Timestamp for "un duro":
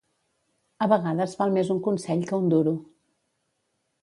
2.41-2.75